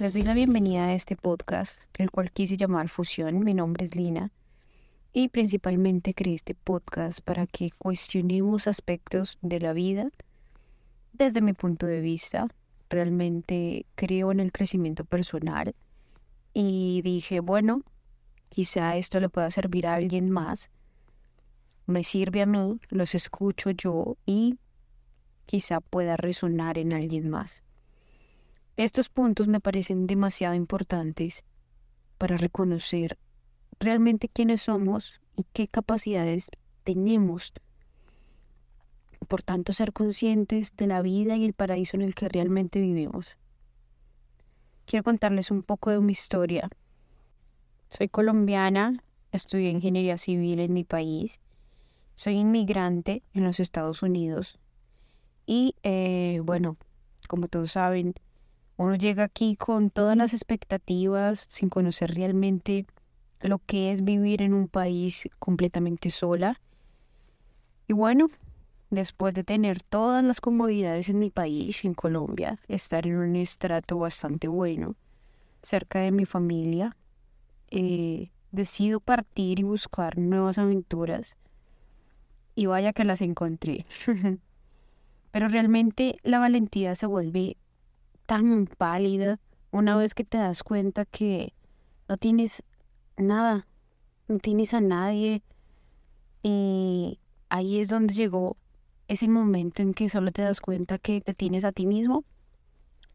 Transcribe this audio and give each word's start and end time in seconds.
Les 0.00 0.12
doy 0.12 0.22
la 0.22 0.32
bienvenida 0.32 0.84
a 0.84 0.94
este 0.94 1.16
podcast, 1.16 1.82
el 1.94 2.12
cual 2.12 2.30
quise 2.30 2.56
llamar 2.56 2.88
Fusión. 2.88 3.40
Mi 3.40 3.52
nombre 3.52 3.84
es 3.84 3.96
Lina 3.96 4.30
y 5.12 5.28
principalmente 5.28 6.14
creé 6.14 6.36
este 6.36 6.54
podcast 6.54 7.20
para 7.20 7.48
que 7.48 7.70
cuestionemos 7.76 8.68
aspectos 8.68 9.38
de 9.42 9.58
la 9.58 9.72
vida 9.72 10.06
desde 11.12 11.40
mi 11.40 11.52
punto 11.52 11.86
de 11.86 11.98
vista. 11.98 12.46
Realmente 12.88 13.86
creo 13.96 14.30
en 14.30 14.38
el 14.38 14.52
crecimiento 14.52 15.04
personal 15.04 15.74
y 16.54 17.02
dije, 17.02 17.40
bueno, 17.40 17.82
quizá 18.50 18.96
esto 18.96 19.18
le 19.18 19.28
pueda 19.28 19.50
servir 19.50 19.88
a 19.88 19.94
alguien 19.94 20.30
más. 20.30 20.70
Me 21.86 22.04
sirve 22.04 22.42
a 22.42 22.46
mí, 22.46 22.78
los 22.88 23.16
escucho 23.16 23.72
yo 23.72 24.16
y 24.26 24.60
quizá 25.46 25.80
pueda 25.80 26.16
resonar 26.16 26.78
en 26.78 26.92
alguien 26.92 27.28
más. 27.28 27.64
Estos 28.78 29.08
puntos 29.08 29.48
me 29.48 29.58
parecen 29.58 30.06
demasiado 30.06 30.54
importantes 30.54 31.44
para 32.16 32.36
reconocer 32.36 33.18
realmente 33.80 34.28
quiénes 34.28 34.62
somos 34.62 35.20
y 35.34 35.44
qué 35.52 35.66
capacidades 35.66 36.52
tenemos. 36.84 37.52
Por 39.26 39.42
tanto, 39.42 39.72
ser 39.72 39.92
conscientes 39.92 40.76
de 40.76 40.86
la 40.86 41.02
vida 41.02 41.34
y 41.34 41.44
el 41.44 41.54
paraíso 41.54 41.96
en 41.96 42.02
el 42.02 42.14
que 42.14 42.28
realmente 42.28 42.80
vivimos. 42.80 43.36
Quiero 44.86 45.02
contarles 45.02 45.50
un 45.50 45.64
poco 45.64 45.90
de 45.90 45.98
mi 45.98 46.12
historia. 46.12 46.70
Soy 47.88 48.08
colombiana, 48.08 49.02
estudié 49.32 49.70
ingeniería 49.70 50.16
civil 50.18 50.60
en 50.60 50.72
mi 50.72 50.84
país, 50.84 51.40
soy 52.14 52.34
inmigrante 52.34 53.24
en 53.34 53.42
los 53.42 53.58
Estados 53.58 54.04
Unidos 54.04 54.56
y, 55.46 55.74
eh, 55.82 56.40
bueno, 56.44 56.76
como 57.26 57.48
todos 57.48 57.72
saben, 57.72 58.14
uno 58.78 58.94
llega 58.94 59.24
aquí 59.24 59.56
con 59.56 59.90
todas 59.90 60.16
las 60.16 60.32
expectativas, 60.32 61.46
sin 61.48 61.68
conocer 61.68 62.14
realmente 62.14 62.86
lo 63.40 63.58
que 63.58 63.90
es 63.90 64.04
vivir 64.04 64.40
en 64.40 64.54
un 64.54 64.68
país 64.68 65.28
completamente 65.40 66.10
sola. 66.10 66.60
Y 67.88 67.92
bueno, 67.92 68.28
después 68.90 69.34
de 69.34 69.42
tener 69.42 69.82
todas 69.82 70.22
las 70.22 70.40
comodidades 70.40 71.08
en 71.08 71.18
mi 71.18 71.28
país, 71.28 71.84
en 71.84 71.94
Colombia, 71.94 72.60
estar 72.68 73.04
en 73.08 73.16
un 73.16 73.34
estrato 73.34 73.98
bastante 73.98 74.46
bueno, 74.46 74.94
cerca 75.60 75.98
de 75.98 76.12
mi 76.12 76.24
familia, 76.24 76.96
eh, 77.72 78.30
decido 78.52 79.00
partir 79.00 79.58
y 79.58 79.64
buscar 79.64 80.18
nuevas 80.18 80.56
aventuras. 80.56 81.36
Y 82.54 82.66
vaya 82.66 82.92
que 82.92 83.04
las 83.04 83.22
encontré. 83.22 83.86
Pero 85.32 85.48
realmente 85.48 86.18
la 86.22 86.38
valentía 86.38 86.94
se 86.94 87.06
vuelve 87.06 87.56
tan 88.28 88.66
pálida 88.66 89.40
una 89.70 89.96
vez 89.96 90.12
que 90.12 90.22
te 90.22 90.36
das 90.36 90.62
cuenta 90.62 91.06
que 91.06 91.54
no 92.08 92.18
tienes 92.18 92.62
nada, 93.16 93.66
no 94.28 94.38
tienes 94.38 94.74
a 94.74 94.82
nadie. 94.82 95.42
Y 96.42 97.18
ahí 97.48 97.80
es 97.80 97.88
donde 97.88 98.12
llegó 98.12 98.58
ese 99.08 99.28
momento 99.28 99.80
en 99.80 99.94
que 99.94 100.10
solo 100.10 100.30
te 100.30 100.42
das 100.42 100.60
cuenta 100.60 100.98
que 100.98 101.22
te 101.22 101.32
tienes 101.32 101.64
a 101.64 101.72
ti 101.72 101.86
mismo 101.86 102.24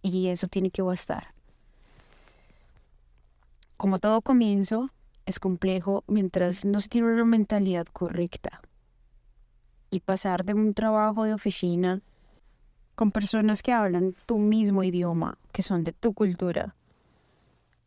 y 0.00 0.28
eso 0.28 0.46
tiene 0.46 0.70
que 0.70 0.82
bastar. 0.82 1.34
Como 3.76 3.98
todo 3.98 4.22
comienzo, 4.22 4.90
es 5.26 5.40
complejo 5.40 6.04
mientras 6.06 6.64
no 6.64 6.80
se 6.80 6.88
tiene 6.88 7.12
una 7.12 7.24
mentalidad 7.24 7.86
correcta. 7.86 8.62
Y 9.90 9.98
pasar 9.98 10.44
de 10.44 10.54
un 10.54 10.72
trabajo 10.72 11.24
de 11.24 11.34
oficina 11.34 12.00
con 13.00 13.12
personas 13.12 13.62
que 13.62 13.72
hablan 13.72 14.14
tu 14.26 14.36
mismo 14.36 14.84
idioma, 14.84 15.38
que 15.52 15.62
son 15.62 15.84
de 15.84 15.94
tu 15.94 16.12
cultura, 16.12 16.74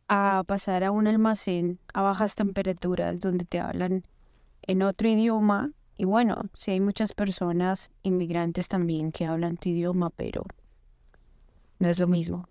a 0.08 0.42
pasar 0.44 0.82
a 0.82 0.90
un 0.90 1.06
almacén 1.06 1.78
a 1.92 2.02
bajas 2.02 2.34
temperaturas 2.34 3.20
donde 3.20 3.44
te 3.44 3.60
hablan 3.60 4.02
en 4.62 4.82
otro 4.82 5.06
idioma. 5.06 5.70
Y 5.96 6.04
bueno, 6.04 6.46
sí 6.54 6.72
hay 6.72 6.80
muchas 6.80 7.12
personas 7.12 7.92
inmigrantes 8.02 8.66
también 8.66 9.12
que 9.12 9.24
hablan 9.24 9.56
tu 9.56 9.68
idioma, 9.68 10.10
pero 10.10 10.42
no 11.78 11.88
es 11.88 12.00
lo 12.00 12.08
mismo. 12.08 12.48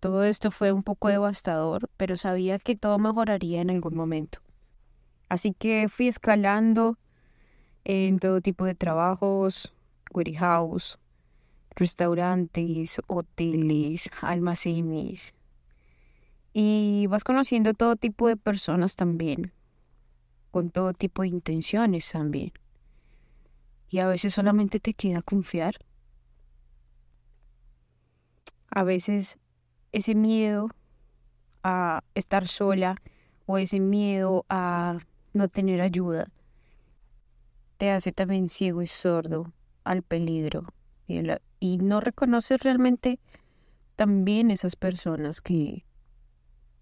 Todo 0.00 0.24
esto 0.24 0.50
fue 0.50 0.72
un 0.72 0.82
poco 0.82 1.10
devastador, 1.10 1.88
pero 1.96 2.16
sabía 2.16 2.58
que 2.58 2.74
todo 2.74 2.98
mejoraría 2.98 3.60
en 3.60 3.70
algún 3.70 3.94
momento. 3.94 4.40
Así 5.28 5.54
que 5.56 5.88
fui 5.88 6.08
escalando 6.08 6.98
en 7.84 8.18
todo 8.18 8.40
tipo 8.40 8.64
de 8.64 8.74
trabajos, 8.74 9.72
warehouse, 10.12 10.98
restaurantes, 11.76 13.00
hoteles, 13.06 14.10
almacenes. 14.20 15.34
Y 16.52 17.06
vas 17.08 17.24
conociendo 17.24 17.74
todo 17.74 17.96
tipo 17.96 18.28
de 18.28 18.36
personas 18.36 18.96
también, 18.96 19.52
con 20.50 20.70
todo 20.70 20.92
tipo 20.92 21.22
de 21.22 21.28
intenciones 21.28 22.10
también. 22.10 22.52
Y 23.88 23.98
a 23.98 24.06
veces 24.06 24.34
solamente 24.34 24.80
te 24.80 24.94
queda 24.94 25.22
confiar. 25.22 25.76
A 28.70 28.84
veces 28.84 29.38
ese 29.92 30.14
miedo 30.14 30.68
a 31.62 32.02
estar 32.14 32.48
sola 32.48 32.96
o 33.46 33.58
ese 33.58 33.80
miedo 33.80 34.44
a 34.48 34.98
no 35.34 35.48
tener 35.48 35.80
ayuda 35.80 36.30
te 37.82 37.90
hace 37.90 38.12
también 38.12 38.48
ciego 38.48 38.80
y 38.80 38.86
sordo 38.86 39.52
al 39.82 40.02
peligro 40.02 40.72
y, 41.08 41.20
no 41.62 42.00
reconoces 42.00 42.60
realmente 42.62 43.20
también 43.96 44.50
esas 44.50 44.76
personas 44.76 45.40
que 45.40 45.84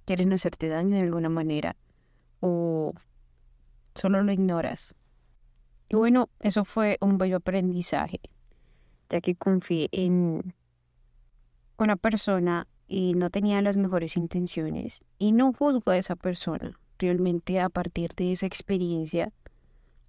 quieren 0.06 0.32
hacerte 0.32 0.68
daño 0.68 0.96
de 0.96 1.02
alguna 1.02 1.28
manera 1.28 1.76
o 2.40 2.94
solo 3.94 4.22
lo 4.22 4.32
ignoras. 4.32 4.94
Y 5.88 5.96
bueno, 5.96 6.30
eso 6.40 6.64
fue 6.64 6.96
un 7.00 7.18
bello 7.18 7.36
aprendizaje, 7.36 8.20
ya 9.08 9.20
que 9.20 9.34
confié 9.34 9.88
en 9.92 10.54
una 11.76 11.96
persona 11.96 12.66
y 12.86 13.14
no 13.14 13.30
tenía 13.30 13.60
las 13.62 13.76
mejores 13.76 14.16
intenciones 14.16 15.04
y 15.18 15.32
no 15.32 15.52
juzgo 15.52 15.90
a 15.90 15.96
esa 15.96 16.16
persona. 16.16 16.78
Realmente 16.98 17.60
a 17.60 17.68
partir 17.68 18.14
de 18.14 18.32
esa 18.32 18.46
experiencia 18.46 19.32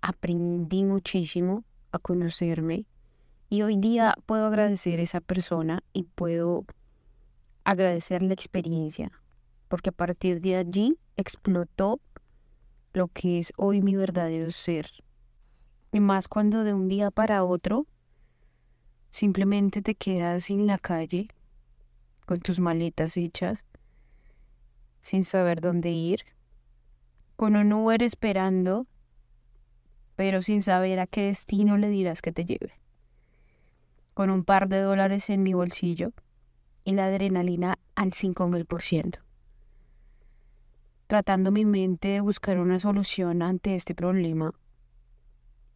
aprendí 0.01 0.83
muchísimo 0.83 1.63
a 1.91 1.99
conocerme 1.99 2.85
y 3.51 3.63
hoy 3.63 3.75
día 3.75 4.15
puedo 4.25 4.45
agradecer 4.45 5.01
a 5.01 5.03
esa 5.03 5.19
persona 5.19 5.83
y 5.91 6.03
puedo 6.03 6.65
agradecer 7.65 8.21
la 8.21 8.33
experiencia, 8.33 9.11
porque 9.67 9.89
a 9.89 9.91
partir 9.91 10.39
de 10.39 10.55
allí 10.55 10.97
explotó 11.17 11.99
lo 12.93 13.09
que 13.09 13.39
es 13.39 13.51
hoy 13.57 13.81
mi 13.81 13.93
verdadero 13.93 14.51
ser. 14.51 14.89
Y 15.91 15.99
más 15.99 16.29
cuando 16.29 16.63
de 16.63 16.73
un 16.73 16.87
día 16.87 17.11
para 17.11 17.43
otro 17.43 17.87
simplemente 19.09 19.81
te 19.81 19.95
quedas 19.95 20.49
en 20.49 20.65
la 20.65 20.77
calle 20.77 21.27
con 22.25 22.39
tus 22.39 22.57
maletas 22.61 23.17
hechas, 23.17 23.65
sin 25.01 25.25
saber 25.25 25.59
dónde 25.59 25.89
ir, 25.89 26.21
con 27.35 27.57
un 27.57 27.73
Uber 27.73 28.01
esperando, 28.01 28.87
pero 30.15 30.41
sin 30.41 30.61
saber 30.61 30.99
a 30.99 31.07
qué 31.07 31.23
destino 31.23 31.75
le 31.75 31.89
dirás 31.89 32.21
que 32.21 32.31
te 32.31 32.45
lleve 32.45 32.80
con 34.13 34.29
un 34.29 34.43
par 34.43 34.69
de 34.69 34.81
dólares 34.81 35.29
en 35.29 35.43
mi 35.43 35.53
bolsillo 35.53 36.11
y 36.83 36.93
la 36.93 37.05
adrenalina 37.05 37.77
al 37.95 38.11
5000%. 38.11 39.19
Tratando 41.07 41.51
mi 41.51 41.65
mente 41.65 42.07
de 42.09 42.21
buscar 42.21 42.57
una 42.57 42.79
solución 42.79 43.41
ante 43.41 43.75
este 43.75 43.93
problema 43.95 44.53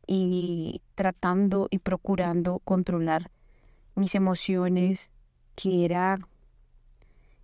y 0.07 0.81
tratando 0.95 1.67
y 1.69 1.79
procurando 1.79 2.59
controlar 2.59 3.31
mis 3.95 4.15
emociones 4.15 5.09
que 5.55 5.85
era 5.85 6.17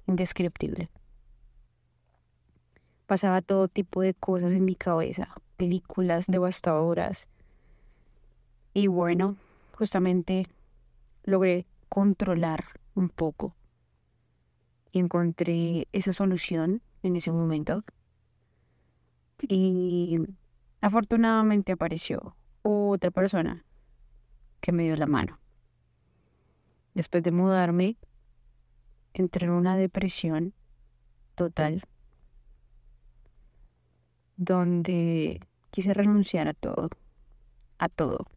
indescriptible. 0.07 0.87
Pasaba 3.07 3.41
todo 3.41 3.67
tipo 3.67 4.01
de 4.01 4.13
cosas 4.13 4.53
en 4.53 4.63
mi 4.63 4.75
cabeza, 4.75 5.33
películas 5.57 6.27
devastadoras. 6.27 7.27
Y 8.73 8.87
bueno, 8.87 9.35
justamente 9.77 10.47
logré 11.23 11.65
controlar 11.89 12.63
un 12.95 13.09
poco. 13.09 13.55
Y 14.91 14.99
encontré 14.99 15.87
esa 15.91 16.13
solución 16.13 16.81
en 17.03 17.15
ese 17.15 17.31
momento. 17.31 17.83
Y 19.41 20.17
afortunadamente 20.81 21.71
apareció 21.71 22.35
otra 22.63 23.11
persona 23.11 23.65
que 24.59 24.71
me 24.71 24.83
dio 24.83 24.95
la 24.95 25.07
mano. 25.07 25.39
Después 26.93 27.23
de 27.23 27.31
mudarme, 27.31 27.97
entré 29.13 29.47
en 29.47 29.53
una 29.53 29.77
depresión 29.77 30.53
total 31.35 31.83
donde 34.35 35.39
quise 35.71 35.93
renunciar 35.93 36.47
a 36.47 36.53
todo, 36.53 36.89
a 37.77 37.87
todo 37.87 38.27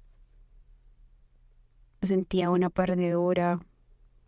sentía 2.07 2.51
una 2.51 2.71
perdedora, 2.71 3.59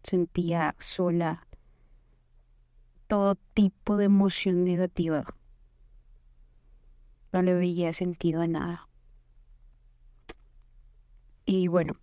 sentía 0.03 0.75
sola, 0.79 1.47
todo 3.07 3.37
tipo 3.55 3.97
de 3.97 4.07
emoción 4.07 4.65
negativa. 4.65 5.25
No 7.33 7.43
le 7.43 7.55
veía 7.55 7.93
sentido 7.93 8.43
a 8.43 8.47
nada. 8.47 8.89
Y 11.45 11.69
bueno, 11.69 11.95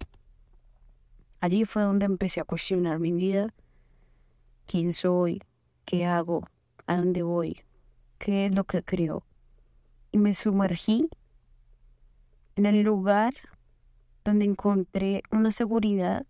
allí 1.40 1.66
fue 1.66 1.84
donde 1.84 2.06
empecé 2.06 2.40
a 2.40 2.46
cuestionar 2.46 3.00
mi 3.00 3.12
vida, 3.12 3.54
quién 4.66 4.94
soy, 4.94 5.42
qué 5.86 6.06
hago, 6.06 6.42
a 6.88 6.98
dónde 6.98 7.24
voy, 7.24 7.62
qué 8.18 8.46
es 8.46 8.56
lo 8.56 8.64
que 8.64 8.84
creo. 8.84 9.26
Y 10.12 10.18
me 10.18 10.34
sumergí 10.34 11.10
en 12.56 12.66
el 12.66 12.82
lugar 12.84 13.34
donde 14.24 14.46
encontré 14.46 15.24
una 15.32 15.52
seguridad 15.52 16.26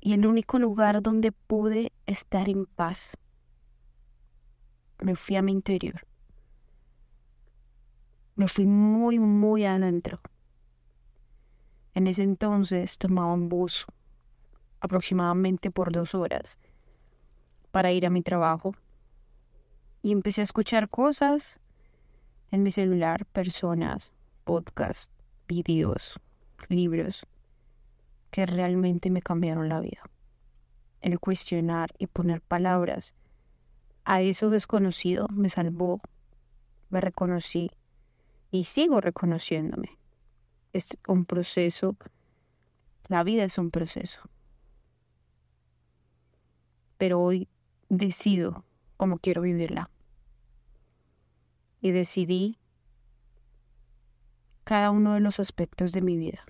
y 0.00 0.14
el 0.14 0.26
único 0.26 0.58
lugar 0.58 1.02
donde 1.02 1.32
pude 1.32 1.92
estar 2.06 2.48
en 2.48 2.64
paz. 2.66 3.16
Me 5.02 5.14
fui 5.14 5.36
a 5.36 5.42
mi 5.42 5.52
interior. 5.52 6.06
Me 8.34 8.48
fui 8.48 8.66
muy, 8.66 9.18
muy 9.18 9.64
adentro. 9.64 10.20
En 11.94 12.06
ese 12.06 12.22
entonces 12.22 12.96
tomaba 12.96 13.34
un 13.34 13.48
bus 13.48 13.84
aproximadamente 14.80 15.70
por 15.70 15.92
dos 15.92 16.14
horas 16.14 16.56
para 17.70 17.92
ir 17.92 18.06
a 18.06 18.10
mi 18.10 18.22
trabajo 18.22 18.72
y 20.02 20.12
empecé 20.12 20.40
a 20.40 20.44
escuchar 20.44 20.88
cosas 20.88 21.60
en 22.50 22.62
mi 22.62 22.70
celular, 22.70 23.26
personas, 23.26 24.12
podcasts, 24.44 25.19
videos, 25.50 26.20
libros 26.68 27.26
que 28.30 28.46
realmente 28.46 29.10
me 29.10 29.20
cambiaron 29.20 29.68
la 29.68 29.80
vida. 29.80 30.02
El 31.00 31.18
cuestionar 31.18 31.90
y 31.98 32.06
poner 32.06 32.40
palabras 32.40 33.16
a 34.04 34.22
eso 34.22 34.48
desconocido 34.48 35.26
me 35.32 35.48
salvó, 35.48 36.00
me 36.88 37.00
reconocí 37.00 37.68
y 38.52 38.64
sigo 38.64 39.00
reconociéndome. 39.00 39.98
Es 40.72 40.86
un 41.08 41.24
proceso, 41.24 41.96
la 43.08 43.24
vida 43.24 43.42
es 43.42 43.58
un 43.58 43.72
proceso. 43.72 44.20
Pero 46.96 47.20
hoy 47.20 47.48
decido 47.88 48.64
cómo 48.96 49.18
quiero 49.18 49.42
vivirla. 49.42 49.90
Y 51.80 51.90
decidí 51.90 52.59
cada 54.70 54.92
uno 54.92 55.14
de 55.14 55.20
los 55.20 55.40
aspectos 55.40 55.90
de 55.90 56.00
mi 56.00 56.16
vida 56.16 56.46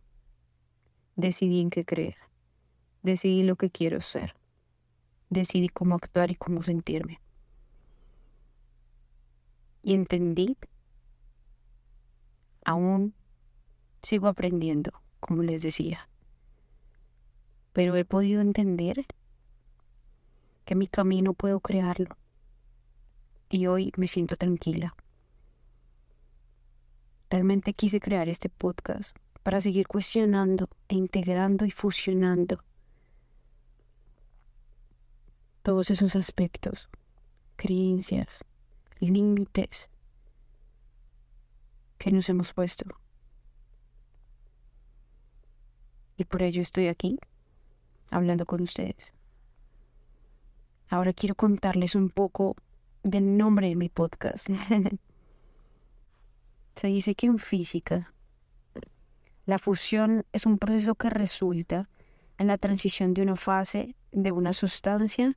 decidí 1.17 1.62
en 1.62 1.70
qué 1.70 1.87
creer, 1.87 2.17
decidí 3.02 3.44
lo 3.44 3.56
que 3.56 3.70
quiero 3.70 4.02
ser, 4.02 4.34
decidí 5.31 5.70
cómo 5.70 5.94
actuar 5.94 6.31
y 6.31 6.34
cómo 6.34 6.62
sentirme. 6.62 7.19
Y 9.82 9.94
entendí, 9.94 10.58
aún 12.62 13.14
sigo 14.02 14.28
aprendiendo, 14.28 14.93
como 15.20 15.43
les 15.43 15.62
decía, 15.62 16.06
pero 17.73 17.96
he 17.96 18.05
podido 18.05 18.43
entender 18.43 19.06
que 20.66 20.75
mi 20.75 20.88
camino 20.88 21.32
puedo 21.32 21.61
crearlo. 21.61 22.19
Y 23.49 23.66
hoy 23.66 23.93
me 23.96 24.08
siento 24.08 24.37
tranquila. 24.37 24.94
Realmente 27.31 27.75
quise 27.75 28.00
crear 28.00 28.29
este 28.29 28.49
podcast 28.49 29.17
para 29.44 29.61
seguir 29.61 29.87
cuestionando 29.87 30.69
e 30.88 30.97
integrando 30.97 31.65
y 31.65 31.71
fusionando 31.71 32.65
todos 35.62 35.91
esos 35.91 36.17
aspectos, 36.17 36.88
creencias, 37.56 38.44
límites 38.99 39.88
que 41.99 42.11
nos 42.11 42.29
hemos 42.29 42.53
puesto. 42.53 42.87
Y 46.17 46.25
por 46.25 46.43
ello 46.43 46.62
estoy 46.62 46.88
aquí 46.88 47.19
hablando 48.11 48.44
con 48.44 48.62
ustedes. 48.62 49.12
Ahora 50.88 51.12
quiero 51.12 51.37
contarles 51.37 51.94
un 51.94 52.11
poco 52.11 52.56
del 53.05 53.37
nombre 53.37 53.69
de 53.69 53.76
mi 53.76 53.88
podcast. 53.88 54.49
Se 56.81 56.87
dice 56.87 57.15
que 57.15 57.27
en 57.27 57.38
física 57.38 58.15
la 59.44 59.59
fusión 59.59 60.25
es 60.32 60.47
un 60.47 60.56
proceso 60.56 60.94
que 60.94 61.11
resulta 61.11 61.91
en 62.38 62.47
la 62.47 62.56
transición 62.56 63.12
de 63.12 63.21
una 63.21 63.37
fase 63.37 63.97
de 64.12 64.32
una 64.32 64.55
sustancia 64.55 65.37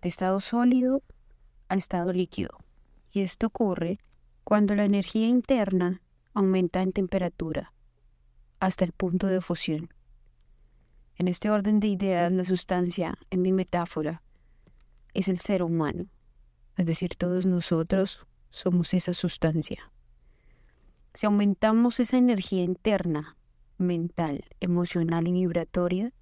de 0.00 0.08
estado 0.08 0.40
sólido 0.40 1.04
al 1.68 1.78
estado 1.78 2.12
líquido. 2.12 2.58
Y 3.12 3.20
esto 3.20 3.46
ocurre 3.46 4.00
cuando 4.42 4.74
la 4.74 4.84
energía 4.84 5.28
interna 5.28 6.02
aumenta 6.34 6.82
en 6.82 6.90
temperatura 6.90 7.72
hasta 8.58 8.84
el 8.84 8.90
punto 8.90 9.28
de 9.28 9.40
fusión. 9.40 9.88
En 11.14 11.28
este 11.28 11.48
orden 11.48 11.78
de 11.78 11.86
ideas, 11.86 12.32
la 12.32 12.42
sustancia, 12.42 13.16
en 13.30 13.40
mi 13.40 13.52
metáfora, 13.52 14.24
es 15.14 15.28
el 15.28 15.38
ser 15.38 15.62
humano. 15.62 16.06
Es 16.76 16.86
decir, 16.86 17.10
todos 17.10 17.46
nosotros 17.46 18.26
somos 18.50 18.94
esa 18.94 19.14
sustancia. 19.14 19.91
Si 21.14 21.26
aumentamos 21.26 22.00
esa 22.00 22.16
energía 22.16 22.62
interna 22.62 23.36
mental, 23.76 24.44
emocional 24.60 25.28
y 25.28 25.32
vibratoria, 25.32 26.12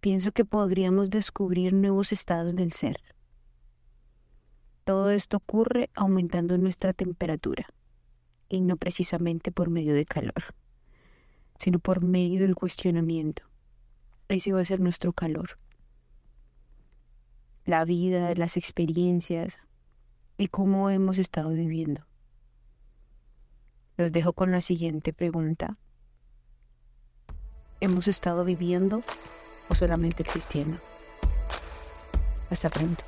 pienso 0.00 0.32
que 0.32 0.44
podríamos 0.44 1.10
descubrir 1.10 1.72
nuevos 1.72 2.12
estados 2.12 2.56
del 2.56 2.72
ser. 2.72 2.96
Todo 4.84 5.10
esto 5.10 5.36
ocurre 5.36 5.90
aumentando 5.94 6.58
nuestra 6.58 6.92
temperatura, 6.92 7.66
y 8.48 8.60
no 8.60 8.76
precisamente 8.76 9.52
por 9.52 9.70
medio 9.70 9.94
de 9.94 10.04
calor, 10.04 10.54
sino 11.58 11.78
por 11.78 12.04
medio 12.04 12.40
del 12.40 12.54
cuestionamiento. 12.54 13.44
Ese 14.28 14.52
va 14.52 14.60
a 14.60 14.64
ser 14.64 14.80
nuestro 14.80 15.12
calor. 15.12 15.58
La 17.64 17.84
vida, 17.84 18.32
las 18.34 18.56
experiencias 18.56 19.58
y 20.36 20.48
cómo 20.48 20.90
hemos 20.90 21.18
estado 21.18 21.50
viviendo. 21.50 22.06
Los 23.96 24.12
dejo 24.12 24.32
con 24.32 24.50
la 24.50 24.60
siguiente 24.60 25.12
pregunta 25.12 25.78
hemos 27.80 28.08
estado 28.08 28.44
viviendo 28.44 29.02
o 29.68 29.74
solamente 29.74 30.22
existiendo. 30.22 30.78
Hasta 32.50 32.68
pronto. 32.70 33.04